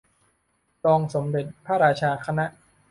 [0.85, 2.45] รองสมเด็จพระราชาคณะ